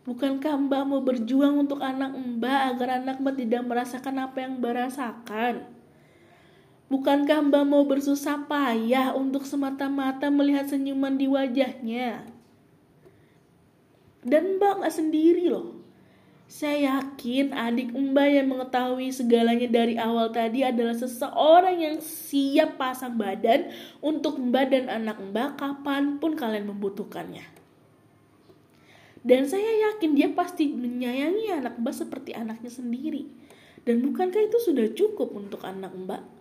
Bukankah 0.01 0.58
mbak 0.58 0.84
mau 0.88 1.03
berjuang 1.03 1.67
untuk 1.67 1.84
anak 1.84 2.15
mbak 2.15 2.75
agar 2.75 3.03
anak 3.03 3.22
mbak 3.22 3.36
tidak 3.38 3.62
merasakan 3.67 4.15
apa 4.25 4.38
yang 4.41 4.58
mbak 4.58 4.74
rasakan 4.88 5.80
bukankah 6.91 7.39
mbak 7.48 7.63
mau 7.63 7.88
bersusah 7.88 8.43
payah 8.51 9.15
untuk 9.15 9.48
semata-mata 9.48 10.27
melihat 10.27 10.67
senyuman 10.67 11.15
di 11.15 11.31
wajahnya 11.31 12.27
dan 14.27 14.60
mbak 14.60 14.83
gak 14.83 14.91
sendiri 14.91 15.48
loh 15.48 15.81
saya 16.51 17.00
yakin 17.00 17.55
adik 17.55 17.95
Mbak 17.95 18.27
yang 18.27 18.51
mengetahui 18.51 19.07
segalanya 19.15 19.71
dari 19.71 19.95
awal 19.95 20.36
tadi 20.36 20.67
adalah 20.67 20.91
seseorang 20.91 21.79
yang 21.79 21.95
siap 22.03 22.75
pasang 22.75 23.15
badan 23.15 23.71
untuk 24.03 24.36
Mbak 24.36 24.65
dan 24.67 24.86
anak 24.91 25.24
Mbak 25.24 25.55
kapan 25.55 26.19
pun 26.19 26.36
kalian 26.36 26.67
membutuhkannya. 26.67 27.48
Dan 29.24 29.48
saya 29.48 29.95
yakin 29.95 30.12
dia 30.12 30.27
pasti 30.36 30.67
menyayangi 30.67 31.55
anak 31.55 31.79
Mbak 31.79 31.95
seperti 31.95 32.36
anaknya 32.36 32.67
sendiri. 32.67 33.31
Dan 33.88 34.03
bukankah 34.03 34.43
itu 34.43 34.60
sudah 34.60 34.91
cukup 34.91 35.31
untuk 35.31 35.63
anak 35.63 35.95
Mbak? 35.95 36.40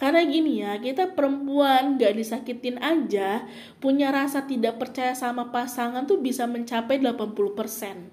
Karena 0.00 0.24
gini 0.24 0.64
ya, 0.64 0.80
kita 0.80 1.12
perempuan 1.12 2.00
gak 2.00 2.16
disakitin 2.16 2.80
aja, 2.80 3.44
punya 3.84 4.08
rasa 4.08 4.48
tidak 4.48 4.80
percaya 4.80 5.12
sama 5.12 5.52
pasangan 5.52 6.08
tuh 6.08 6.24
bisa 6.24 6.48
mencapai 6.48 6.96
80%. 7.04 8.08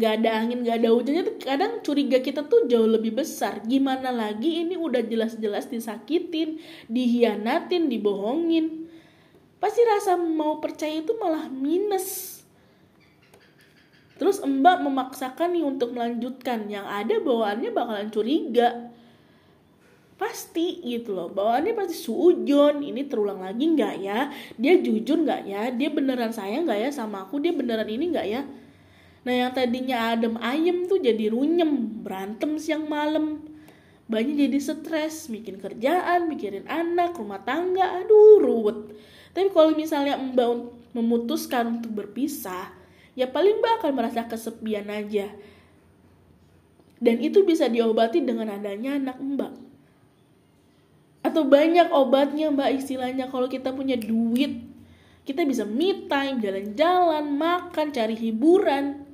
Gak 0.00 0.12
ada 0.24 0.40
angin, 0.40 0.64
gak 0.64 0.80
ada 0.80 0.96
hujannya 0.96 1.44
kadang 1.44 1.84
curiga 1.84 2.24
kita 2.24 2.48
tuh 2.48 2.64
jauh 2.72 2.88
lebih 2.88 3.20
besar. 3.20 3.60
Gimana 3.68 4.08
lagi 4.08 4.64
ini 4.64 4.80
udah 4.80 5.04
jelas-jelas 5.04 5.68
disakitin, 5.68 6.56
dihianatin, 6.88 7.92
dibohongin. 7.92 8.88
Pasti 9.60 9.84
rasa 9.84 10.16
mau 10.16 10.56
percaya 10.56 11.04
itu 11.04 11.12
malah 11.20 11.52
minus. 11.52 12.40
Terus 14.16 14.40
mbak 14.40 14.88
memaksakan 14.88 15.52
nih 15.52 15.68
untuk 15.68 15.92
melanjutkan, 15.92 16.64
yang 16.72 16.88
ada 16.88 17.20
bawaannya 17.20 17.76
bakalan 17.76 18.08
curiga 18.08 18.88
pasti 20.20 20.84
gitu 20.84 21.16
loh. 21.16 21.32
Bawaannya 21.32 21.72
pasti 21.72 21.96
suujon 21.96 22.84
ini 22.84 23.08
terulang 23.08 23.40
lagi 23.40 23.72
nggak 23.72 23.94
ya? 24.04 24.28
Dia 24.60 24.76
jujur 24.76 25.24
nggak 25.24 25.42
ya? 25.48 25.72
Dia 25.72 25.88
beneran 25.88 26.28
sayang 26.36 26.68
nggak 26.68 26.80
ya 26.84 26.90
sama 26.92 27.24
aku? 27.24 27.40
Dia 27.40 27.56
beneran 27.56 27.88
ini 27.88 28.12
nggak 28.12 28.26
ya? 28.28 28.44
Nah 29.24 29.32
yang 29.32 29.50
tadinya 29.56 30.12
adem 30.12 30.36
ayem 30.36 30.84
tuh 30.84 31.00
jadi 31.00 31.32
runyem 31.32 32.04
berantem 32.04 32.60
siang 32.60 32.84
malam. 32.84 33.40
Banyak 34.12 34.36
jadi 34.36 34.58
stres 34.60 35.32
bikin 35.32 35.56
kerjaan 35.56 36.28
mikirin 36.28 36.68
anak 36.68 37.16
rumah 37.16 37.40
tangga. 37.40 38.04
Aduh 38.04 38.44
ruwet. 38.44 38.92
Tapi 39.32 39.48
kalau 39.56 39.72
misalnya 39.72 40.20
mbak 40.20 40.76
memutuskan 40.92 41.80
untuk 41.80 41.96
berpisah 41.96 42.68
ya 43.16 43.24
paling 43.24 43.56
mbak 43.56 43.80
akan 43.80 43.92
merasa 43.96 44.28
kesepian 44.28 44.84
aja. 44.92 45.32
Dan 47.00 47.16
itu 47.24 47.40
bisa 47.48 47.72
diobati 47.72 48.20
dengan 48.20 48.52
adanya 48.52 49.00
anak 49.00 49.16
mbak 49.16 49.69
atau 51.20 51.44
banyak 51.44 51.92
obatnya 51.92 52.48
mbak 52.52 52.80
istilahnya. 52.80 53.28
Kalau 53.28 53.46
kita 53.46 53.72
punya 53.72 53.94
duit 53.96 54.70
kita 55.30 55.44
bisa 55.44 55.68
me 55.68 56.08
time 56.08 56.40
jalan-jalan 56.40 57.24
makan 57.36 57.92
cari 57.92 58.16
hiburan. 58.16 59.06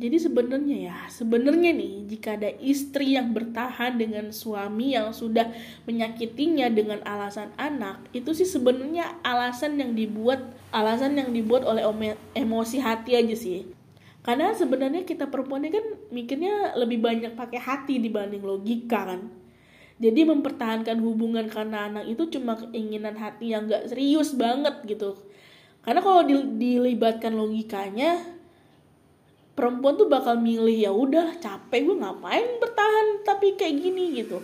Jadi 0.00 0.16
sebenarnya 0.16 0.76
ya 0.88 0.96
sebenarnya 1.12 1.76
nih 1.76 2.08
jika 2.08 2.32
ada 2.32 2.48
istri 2.56 3.20
yang 3.20 3.36
bertahan 3.36 4.00
dengan 4.00 4.32
suami 4.32 4.96
yang 4.96 5.12
sudah 5.12 5.52
menyakitinya 5.84 6.72
dengan 6.72 7.04
alasan 7.04 7.52
anak 7.60 8.00
itu 8.16 8.32
sih 8.32 8.48
sebenarnya 8.48 9.20
alasan 9.20 9.76
yang 9.76 9.92
dibuat 9.92 10.40
alasan 10.72 11.20
yang 11.20 11.36
dibuat 11.36 11.68
oleh 11.68 11.84
emosi 12.32 12.80
hati 12.80 13.12
aja 13.12 13.36
sih. 13.36 13.68
Karena 14.24 14.56
sebenarnya 14.56 15.04
kita 15.04 15.28
perempuan 15.28 15.68
kan 15.68 15.84
mikirnya 16.08 16.78
lebih 16.80 17.00
banyak 17.00 17.36
pakai 17.36 17.60
hati 17.60 18.00
dibanding 18.00 18.40
logika 18.40 19.04
kan 19.04 19.39
jadi 20.00 20.24
mempertahankan 20.24 20.96
hubungan 21.04 21.44
karena 21.52 21.92
anak 21.92 22.08
itu 22.08 22.24
cuma 22.32 22.56
keinginan 22.56 23.20
hati 23.20 23.52
yang 23.52 23.68
gak 23.68 23.92
serius 23.92 24.32
banget 24.32 24.80
gitu. 24.88 25.12
Karena 25.84 26.00
kalau 26.00 26.24
dilibatkan 26.56 27.36
logikanya 27.36 28.16
perempuan 29.52 30.00
tuh 30.00 30.08
bakal 30.08 30.40
milih 30.40 30.72
ya 30.72 30.88
udah 30.88 31.36
capek 31.36 31.84
gue 31.84 31.96
ngapain 32.00 32.48
bertahan 32.64 33.28
tapi 33.28 33.60
kayak 33.60 33.76
gini 33.76 34.24
gitu. 34.24 34.40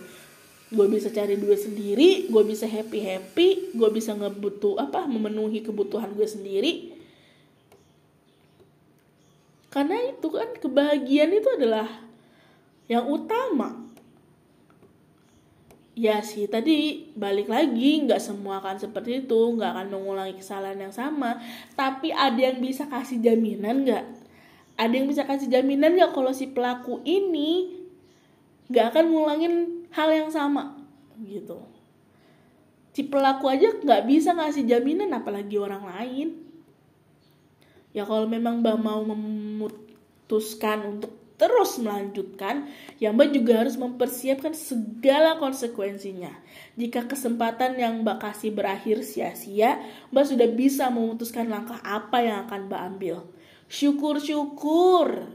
Gue 0.69 0.85
bisa 0.93 1.09
cari 1.09 1.33
duit 1.41 1.57
sendiri 1.57 2.29
gue 2.29 2.43
bisa 2.45 2.69
happy 2.69 2.99
happy 3.01 3.47
gue 3.73 3.89
bisa 3.89 4.13
ngebutuh 4.13 4.77
apa 4.77 5.09
memenuhi 5.09 5.65
kebutuhan 5.65 6.13
gue 6.13 6.27
sendiri. 6.29 6.93
Karena 9.73 10.05
itu 10.05 10.29
kan 10.29 10.53
kebahagiaan 10.53 11.33
itu 11.33 11.49
adalah 11.49 11.89
yang 12.85 13.09
utama 13.09 13.86
ya 15.97 16.21
sih 16.21 16.45
tadi 16.45 17.09
balik 17.17 17.49
lagi 17.49 18.05
nggak 18.05 18.21
semua 18.21 18.61
akan 18.61 18.77
seperti 18.77 19.25
itu 19.25 19.39
nggak 19.57 19.73
akan 19.73 19.87
mengulangi 19.97 20.37
kesalahan 20.37 20.77
yang 20.77 20.93
sama. 20.93 21.41
Tapi 21.73 22.13
ada 22.13 22.37
yang 22.37 22.61
bisa 22.61 22.85
kasih 22.85 23.17
jaminan 23.17 23.81
nggak? 23.81 24.05
Ada 24.77 24.93
yang 24.93 25.09
bisa 25.09 25.25
kasih 25.25 25.49
jaminan 25.49 25.97
nggak 25.97 26.13
kalau 26.13 26.29
si 26.37 26.53
pelaku 26.53 27.01
ini 27.01 27.81
nggak 28.69 28.93
akan 28.93 29.05
ngulangin 29.09 29.53
hal 29.89 30.13
yang 30.13 30.29
sama? 30.29 30.77
Gitu. 31.17 31.57
Si 32.93 33.01
pelaku 33.09 33.49
aja 33.49 33.73
nggak 33.81 34.05
bisa 34.05 34.37
ngasih 34.37 34.69
jaminan 34.69 35.09
apalagi 35.17 35.57
orang 35.57 35.81
lain. 35.81 36.45
Ya 37.97 38.05
kalau 38.05 38.29
memang 38.29 38.61
mbak 38.61 38.77
mau 38.77 39.01
memutuskan 39.01 40.85
untuk 40.85 41.09
terus 41.37 41.77
melanjutkan, 41.77 42.65
ya 42.97 43.13
Mbak 43.13 43.29
juga 43.29 43.61
harus 43.61 43.77
mempersiapkan 43.77 44.57
segala 44.57 45.37
konsekuensinya. 45.37 46.33
Jika 46.73 47.05
kesempatan 47.05 47.77
yang 47.77 48.01
Mbak 48.01 48.17
kasih 48.25 48.51
berakhir 48.57 49.05
sia-sia, 49.05 49.77
Mbak 50.09 50.25
sudah 50.33 50.49
bisa 50.49 50.89
memutuskan 50.89 51.45
langkah 51.45 51.77
apa 51.85 52.25
yang 52.25 52.37
akan 52.49 52.65
Mbak 52.65 52.81
ambil. 52.89 53.17
Syukur-syukur 53.69 55.29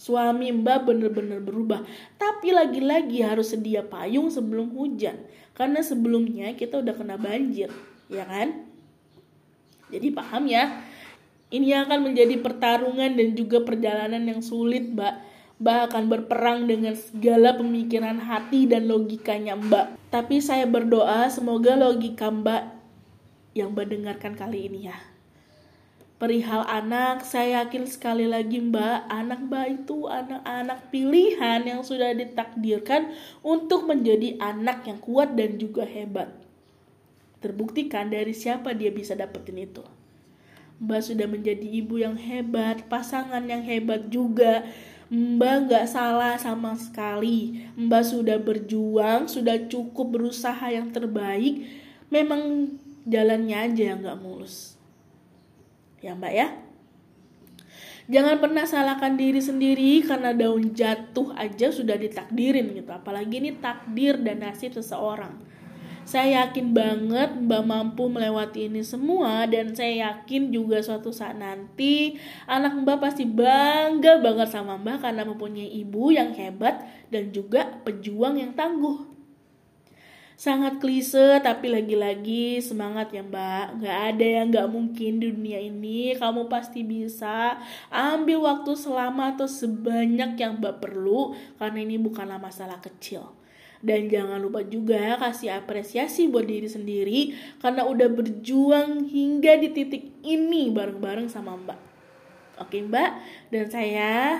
suami 0.00 0.50
Mbak 0.56 0.78
benar-benar 0.88 1.44
berubah. 1.44 1.84
Tapi 2.16 2.50
lagi-lagi 2.56 3.20
harus 3.20 3.52
sedia 3.52 3.84
payung 3.84 4.32
sebelum 4.32 4.72
hujan. 4.72 5.20
Karena 5.52 5.84
sebelumnya 5.84 6.56
kita 6.56 6.80
udah 6.80 6.96
kena 6.96 7.20
banjir, 7.20 7.68
ya 8.08 8.24
kan? 8.24 8.64
Jadi 9.92 10.08
paham 10.16 10.48
ya? 10.48 10.80
Ini 11.52 11.84
akan 11.84 12.08
menjadi 12.08 12.40
pertarungan 12.40 13.12
dan 13.12 13.36
juga 13.36 13.60
perjalanan 13.60 14.24
yang 14.24 14.40
sulit, 14.40 14.88
Mbak 14.88 15.31
Mbak 15.62 15.94
akan 15.94 16.04
berperang 16.10 16.66
dengan 16.66 16.98
segala 16.98 17.54
pemikiran 17.54 18.18
hati 18.18 18.66
dan 18.66 18.90
logikanya 18.90 19.54
Mbak. 19.54 20.10
Tapi 20.10 20.42
saya 20.42 20.66
berdoa 20.66 21.30
semoga 21.30 21.78
logika 21.78 22.34
Mbak 22.34 22.62
yang 23.54 23.70
Mbak 23.70 23.86
dengarkan 23.94 24.34
kali 24.34 24.66
ini 24.66 24.90
ya. 24.90 24.98
Perihal 26.18 26.66
anak, 26.66 27.22
saya 27.22 27.62
yakin 27.62 27.86
sekali 27.86 28.26
lagi 28.26 28.58
Mbak, 28.58 29.06
anak 29.06 29.38
Mbak 29.46 29.66
itu 29.70 30.10
anak-anak 30.10 30.90
pilihan 30.90 31.62
yang 31.62 31.86
sudah 31.86 32.10
ditakdirkan 32.10 33.14
untuk 33.46 33.86
menjadi 33.86 34.42
anak 34.42 34.82
yang 34.90 34.98
kuat 34.98 35.38
dan 35.38 35.62
juga 35.62 35.86
hebat. 35.86 36.34
Terbuktikan 37.38 38.10
dari 38.10 38.34
siapa 38.34 38.74
dia 38.74 38.90
bisa 38.90 39.14
dapetin 39.14 39.62
itu. 39.62 39.86
Mbak 40.82 41.02
sudah 41.06 41.30
menjadi 41.30 41.66
ibu 41.70 42.02
yang 42.02 42.18
hebat, 42.18 42.82
pasangan 42.90 43.46
yang 43.46 43.62
hebat 43.62 44.10
juga 44.10 44.66
Mbak 45.12 45.68
nggak 45.68 45.86
salah 45.92 46.40
sama 46.40 46.72
sekali. 46.72 47.68
Mbak 47.76 48.04
sudah 48.08 48.40
berjuang, 48.40 49.28
sudah 49.28 49.68
cukup 49.68 50.16
berusaha 50.16 50.72
yang 50.72 50.88
terbaik. 50.88 51.68
Memang 52.08 52.72
jalannya 53.04 53.56
aja 53.60 53.82
yang 53.92 54.00
nggak 54.00 54.20
mulus. 54.24 54.80
Ya 56.00 56.16
Mbak 56.16 56.32
ya. 56.32 56.48
Jangan 58.08 58.40
pernah 58.40 58.64
salahkan 58.64 59.14
diri 59.20 59.44
sendiri 59.44 60.00
karena 60.00 60.32
daun 60.32 60.72
jatuh 60.72 61.36
aja 61.36 61.68
sudah 61.68 62.00
ditakdirin 62.00 62.72
gitu. 62.72 62.88
Apalagi 62.88 63.36
ini 63.36 63.52
takdir 63.60 64.16
dan 64.16 64.40
nasib 64.40 64.72
seseorang. 64.72 65.36
Saya 66.02 66.42
yakin 66.44 66.74
banget 66.74 67.30
Mbak 67.38 67.62
mampu 67.62 68.10
melewati 68.10 68.66
ini 68.66 68.82
semua 68.82 69.46
dan 69.46 69.70
saya 69.70 70.10
yakin 70.10 70.50
juga 70.50 70.82
suatu 70.82 71.14
saat 71.14 71.38
nanti 71.38 72.18
anak 72.50 72.74
Mbak 72.82 72.98
pasti 72.98 73.22
bangga 73.22 74.18
banget 74.18 74.50
sama 74.50 74.74
Mbak 74.82 74.98
karena 74.98 75.22
mempunyai 75.22 75.70
ibu 75.70 76.10
yang 76.10 76.34
hebat 76.34 76.82
dan 77.14 77.30
juga 77.30 77.78
pejuang 77.86 78.34
yang 78.34 78.50
tangguh. 78.58 79.11
Sangat 80.34 80.82
klise 80.82 81.38
tapi 81.40 81.70
lagi-lagi 81.70 82.58
semangat 82.58 83.14
ya 83.14 83.22
mbak. 83.22 83.82
Gak 83.82 83.98
ada 84.14 84.26
yang 84.26 84.50
gak 84.50 84.68
mungkin 84.70 85.22
di 85.22 85.30
dunia 85.30 85.60
ini. 85.62 86.16
Kamu 86.18 86.50
pasti 86.50 86.82
bisa 86.82 87.60
Ambil 87.88 88.42
waktu 88.42 88.74
selama 88.74 89.36
atau 89.36 89.46
sebanyak 89.46 90.34
yang 90.40 90.58
mbak 90.58 90.82
perlu 90.82 91.36
Karena 91.56 91.78
ini 91.84 91.96
bukanlah 92.00 92.42
masalah 92.42 92.82
kecil. 92.82 93.42
Dan 93.82 94.06
jangan 94.06 94.38
lupa 94.38 94.62
juga 94.62 95.18
kasih 95.18 95.58
apresiasi 95.58 96.30
buat 96.30 96.46
diri 96.46 96.70
sendiri 96.70 97.34
karena 97.58 97.82
udah 97.82 98.06
berjuang 98.14 99.10
hingga 99.10 99.58
di 99.58 99.74
titik 99.74 100.22
ini 100.22 100.70
bareng-bareng 100.70 101.26
sama 101.26 101.58
Mbak. 101.58 101.80
Oke 102.62 102.78
Mbak, 102.78 103.10
dan 103.50 103.66
saya 103.66 104.38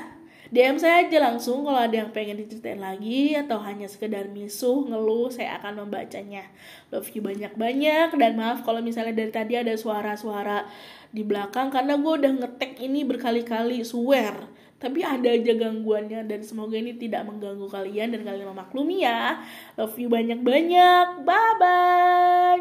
DM 0.52 0.76
saya 0.76 1.08
aja 1.08 1.16
langsung 1.16 1.64
kalau 1.64 1.80
ada 1.80 1.96
yang 1.96 2.12
pengen 2.12 2.36
diceritain 2.36 2.76
lagi 2.76 3.32
atau 3.32 3.56
hanya 3.64 3.88
sekedar 3.88 4.28
misuh, 4.28 4.84
ngeluh, 4.84 5.32
saya 5.32 5.56
akan 5.56 5.88
membacanya. 5.88 6.44
Love 6.92 7.08
you 7.16 7.24
banyak-banyak. 7.24 8.12
Dan 8.20 8.36
maaf 8.36 8.60
kalau 8.60 8.84
misalnya 8.84 9.16
dari 9.16 9.32
tadi 9.32 9.56
ada 9.56 9.72
suara-suara 9.72 10.68
di 11.08 11.24
belakang 11.24 11.72
karena 11.72 11.96
gue 11.96 12.12
udah 12.20 12.32
ngetek 12.44 12.84
ini 12.84 13.00
berkali-kali, 13.00 13.80
swear. 13.80 14.44
Tapi 14.76 15.00
ada 15.00 15.32
aja 15.32 15.56
gangguannya 15.56 16.28
dan 16.28 16.44
semoga 16.44 16.76
ini 16.76 17.00
tidak 17.00 17.24
mengganggu 17.24 17.72
kalian 17.72 18.12
dan 18.12 18.20
kalian 18.20 18.52
memaklumi 18.52 19.08
ya. 19.08 19.40
Love 19.80 19.96
you 19.96 20.12
banyak 20.12 20.44
banyak 20.44 21.24
bye 21.24 21.54
bye 21.56 22.60